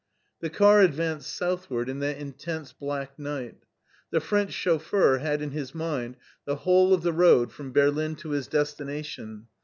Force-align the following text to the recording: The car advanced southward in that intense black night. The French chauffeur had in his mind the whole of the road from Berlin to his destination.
The 0.39 0.49
car 0.49 0.81
advanced 0.81 1.31
southward 1.31 1.87
in 1.87 1.99
that 1.99 2.17
intense 2.17 2.73
black 2.73 3.19
night. 3.19 3.65
The 4.09 4.19
French 4.19 4.51
chauffeur 4.51 5.19
had 5.19 5.43
in 5.43 5.51
his 5.51 5.75
mind 5.75 6.15
the 6.43 6.55
whole 6.55 6.91
of 6.91 7.03
the 7.03 7.13
road 7.13 7.51
from 7.51 7.71
Berlin 7.71 8.15
to 8.15 8.29
his 8.31 8.47
destination. 8.47 9.45